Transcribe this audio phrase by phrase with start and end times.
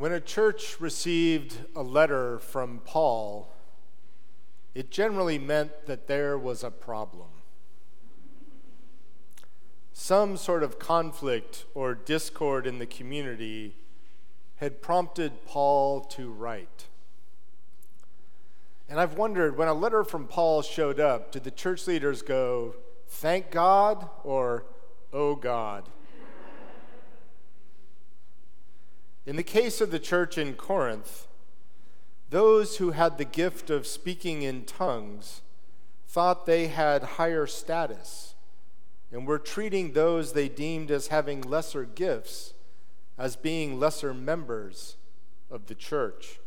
[0.00, 3.52] When a church received a letter from Paul,
[4.74, 7.28] it generally meant that there was a problem.
[9.92, 13.76] Some sort of conflict or discord in the community
[14.56, 16.86] had prompted Paul to write.
[18.88, 22.74] And I've wondered when a letter from Paul showed up, did the church leaders go,
[23.06, 24.64] thank God or
[25.12, 25.90] oh God?
[29.26, 31.26] In the case of the church in Corinth,
[32.30, 35.42] those who had the gift of speaking in tongues
[36.08, 38.34] thought they had higher status
[39.12, 42.54] and were treating those they deemed as having lesser gifts
[43.18, 44.96] as being lesser members
[45.50, 46.38] of the church.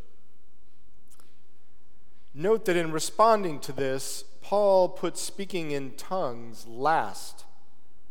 [2.34, 7.46] Note that in responding to this, Paul put speaking in tongues last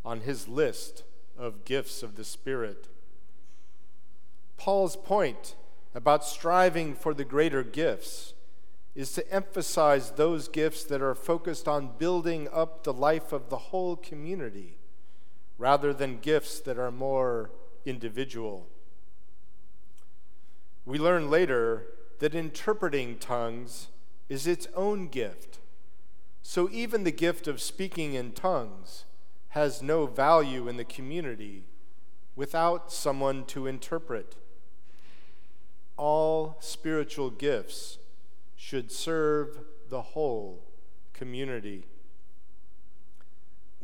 [0.05, 1.03] on his list
[1.37, 2.89] of gifts of the Spirit.
[4.63, 5.57] Paul's point
[5.93, 8.33] about striving for the greater gifts
[8.95, 13.57] is to emphasize those gifts that are focused on building up the life of the
[13.57, 14.79] whole community
[15.59, 17.51] rather than gifts that are more
[17.85, 18.69] individual.
[20.87, 21.89] We learn later
[22.21, 23.89] that interpreting tongues
[24.29, 25.59] is its own gift.
[26.41, 29.07] So even the gift of speaking in tongues
[29.49, 31.65] has no value in the community
[32.37, 34.37] without someone to interpret
[35.97, 37.99] all spiritual gifts
[38.57, 40.65] should serve the whole
[41.13, 41.87] community.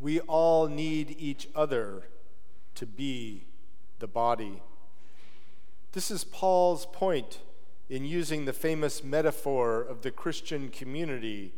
[0.00, 2.04] We all need each other
[2.76, 3.44] to be
[3.98, 4.62] the body.
[5.92, 7.40] This is Paul's point
[7.88, 11.54] in using the famous metaphor of the Christian community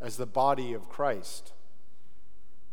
[0.00, 1.52] as the body of Christ.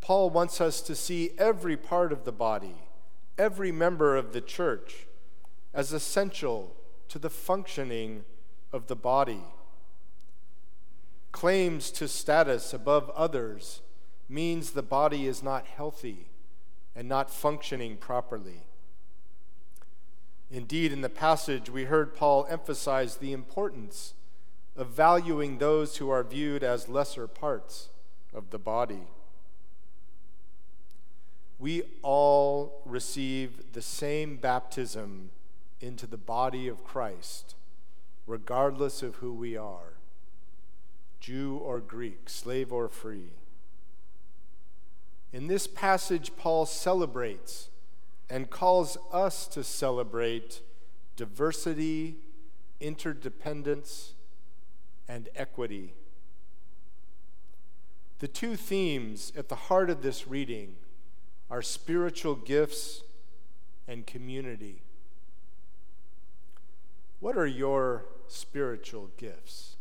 [0.02, 2.76] Paul wants us to see every part of the body,
[3.38, 5.08] every member of the church,
[5.74, 6.76] as essential
[7.10, 8.24] to the functioning
[8.72, 9.44] of the body.
[11.32, 13.82] Claims to status above others
[14.28, 16.28] means the body is not healthy
[16.96, 18.64] and not functioning properly.
[20.52, 24.14] Indeed, in the passage, we heard Paul emphasize the importance
[24.76, 27.90] of valuing those who are viewed as lesser parts
[28.34, 29.08] of the body.
[31.60, 35.32] We all receive the same baptism
[35.82, 37.56] into the body of Christ,
[38.28, 39.94] regardless of who we are
[41.20, 43.32] Jew or Greek, slave or free.
[45.32, 47.70] In this passage, Paul celebrates
[48.30, 50.62] and calls us to celebrate
[51.16, 52.18] diversity,
[52.80, 54.14] interdependence,
[55.08, 55.94] and equity.
[58.20, 60.76] The two themes at the heart of this reading
[61.50, 63.04] are spiritual gifts
[63.88, 64.84] and community.
[67.20, 69.76] What are your spiritual gifts?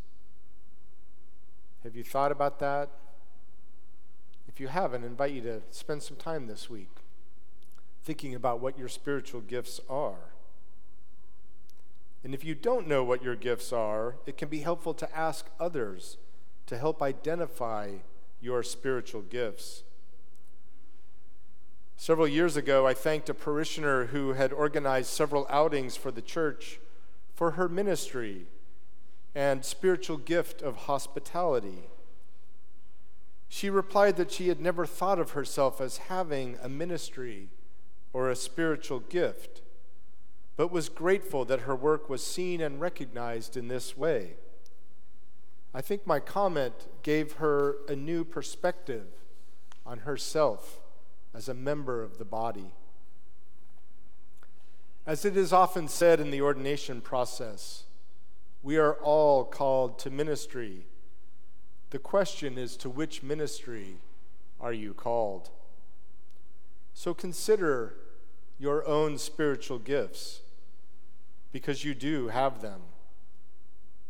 [1.85, 2.91] Have you thought about that?
[4.49, 6.91] If you haven't, I invite you to spend some time this week
[8.03, 10.33] thinking about what your spiritual gifts are.
[12.25, 15.47] And if you don't know what your gifts are, it can be helpful to ask
[15.61, 16.17] others
[16.67, 17.93] to help identify
[18.41, 19.85] your spiritual gifts.
[21.97, 26.81] Several years ago, I thanked a parishioner who had organized several outings for the church
[27.39, 28.47] for her ministry
[29.33, 31.85] and spiritual gift of hospitality.
[33.49, 37.51] She replied that she had never thought of herself as having a ministry
[38.13, 39.63] or a spiritual gift,
[40.57, 44.33] but was grateful that her work was seen and recognized in this way.
[45.73, 49.07] I think my comment gave her a new perspective
[49.87, 50.81] on herself
[51.33, 52.73] as a member of the body.
[55.09, 57.85] As it is often said in the ordination process,
[58.63, 60.85] we are all called to ministry.
[61.89, 64.01] The question is to which ministry
[64.61, 65.49] are you called?
[66.93, 67.95] So consider
[68.59, 70.43] your own spiritual gifts,
[71.53, 72.83] because you do have them.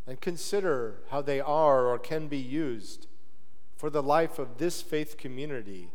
[0.05, 3.07] And consider how they are or can be used
[3.77, 5.91] for the life of this faith community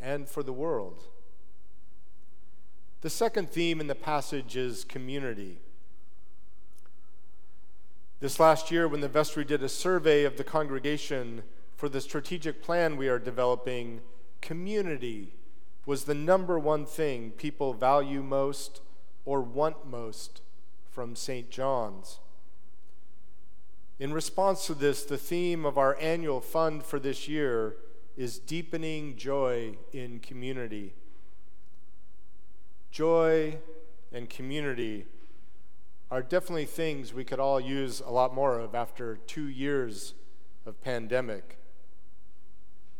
[0.00, 1.04] and for the world.
[3.04, 5.58] The second theme in the passage is community.
[8.20, 11.42] This last year, when the vestry did a survey of the congregation
[11.76, 14.00] for the strategic plan we are developing,
[14.40, 15.34] community
[15.84, 18.80] was the number one thing people value most
[19.26, 20.40] or want most
[20.90, 21.50] from St.
[21.50, 22.20] John's.
[23.98, 27.76] In response to this, the theme of our annual fund for this year
[28.16, 30.94] is deepening joy in community.
[32.94, 33.58] Joy
[34.12, 35.06] and community
[36.12, 40.14] are definitely things we could all use a lot more of after two years
[40.64, 41.58] of pandemic.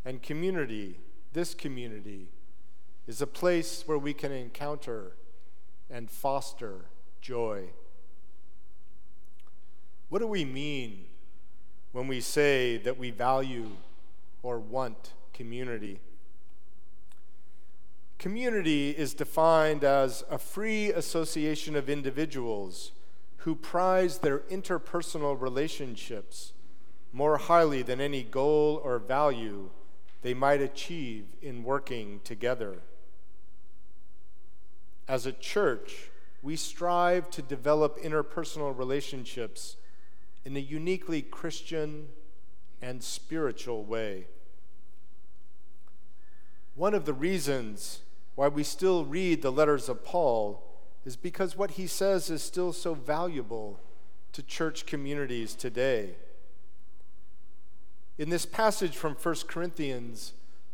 [0.04, 0.98] And community,
[1.32, 2.26] this community,
[3.06, 5.12] is a place where we can encounter
[5.88, 6.86] and foster
[7.20, 7.66] joy.
[10.08, 11.04] What do we mean
[11.92, 13.70] when we say that we value
[14.42, 16.00] or want community?
[18.24, 22.92] Community is defined as a free association of individuals
[23.44, 26.54] who prize their interpersonal relationships
[27.12, 29.68] more highly than any goal or value
[30.22, 32.78] they might achieve in working together.
[35.06, 36.10] As a church,
[36.42, 39.76] we strive to develop interpersonal relationships
[40.46, 42.08] in a uniquely Christian
[42.80, 44.28] and spiritual way.
[46.74, 48.00] One of the reasons
[48.34, 50.62] why we still read the letters of Paul
[51.04, 53.80] is because what he says is still so valuable
[54.32, 56.16] to church communities today.
[58.18, 60.32] In this passage from 1 Corinthians,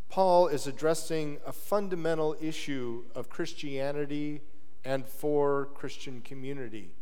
[0.08, 4.40] Paul is addressing a fundamental issue of Christianity
[4.84, 6.94] and for Christian community,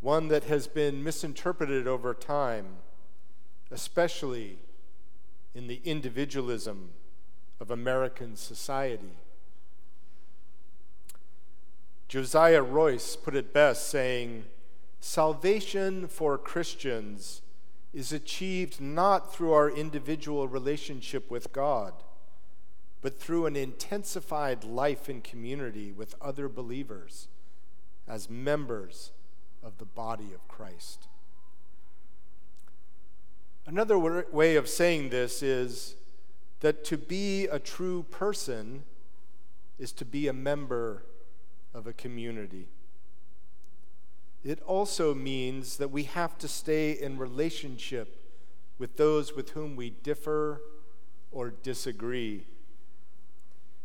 [0.00, 2.76] one that has been misinterpreted over time,
[3.70, 4.58] especially
[5.54, 6.90] in the individualism
[7.60, 9.16] of American society.
[12.08, 14.44] Josiah Royce put it best, saying,
[15.00, 17.42] Salvation for Christians
[17.92, 21.92] is achieved not through our individual relationship with God,
[23.02, 27.28] but through an intensified life in community with other believers
[28.08, 29.12] as members
[29.62, 31.08] of the body of Christ.
[33.66, 35.96] Another way of saying this is
[36.64, 38.84] that to be a true person
[39.78, 41.04] is to be a member
[41.74, 42.68] of a community.
[44.42, 48.16] It also means that we have to stay in relationship
[48.78, 50.62] with those with whom we differ
[51.30, 52.46] or disagree.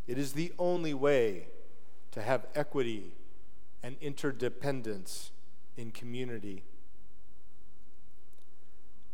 [0.08, 1.48] It is the only way
[2.12, 3.12] to have equity
[3.84, 5.32] and interdependence
[5.76, 6.64] in community.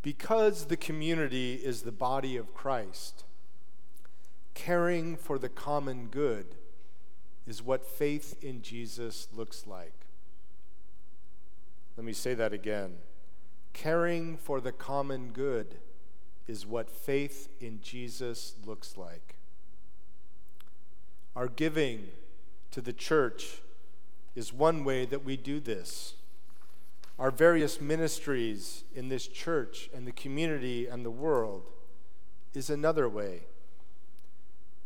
[0.02, 3.24] Because the community is the body of Christ,
[4.56, 6.56] caring for the common good
[7.46, 9.92] is what faith in Jesus looks like.
[11.96, 12.94] Let me say that again.
[13.74, 15.76] Caring for the common good
[16.48, 19.36] is what faith in Jesus looks like.
[21.36, 22.08] Our giving
[22.70, 23.58] to the church
[24.34, 26.14] is one way that we do this.
[27.18, 31.70] Our various ministries in this church and the community and the world
[32.54, 33.42] is another way.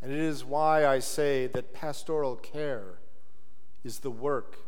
[0.03, 3.01] And it is why I say that pastoral care
[3.85, 4.59] is the work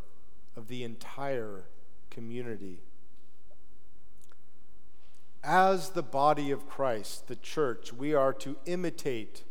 [0.57, 1.65] of the entire
[2.11, 2.81] community.
[5.43, 9.43] As the body of Christ, the church, we are to imitate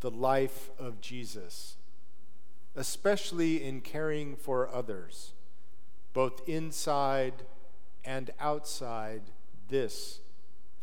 [0.00, 1.76] the life of Jesus,
[2.76, 5.32] especially in caring for others,
[6.12, 7.42] both inside
[8.04, 9.22] and outside
[9.68, 10.20] this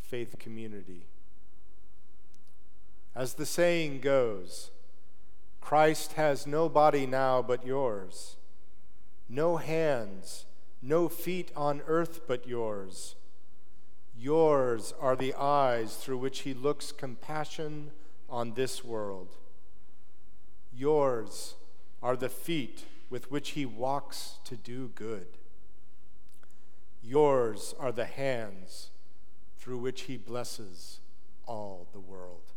[0.00, 1.06] faith community.
[3.16, 4.70] As the saying goes,
[5.62, 8.36] Christ has no body now but yours,
[9.26, 10.44] no hands,
[10.82, 13.16] no feet on earth but yours.
[14.14, 17.90] Yours are the eyes through which he looks compassion
[18.28, 19.36] on this world.
[20.70, 21.54] Yours
[22.02, 25.38] are the feet with which he walks to do good.
[27.02, 28.90] Yours are the hands
[29.58, 31.00] through which he blesses
[31.46, 32.52] all the world.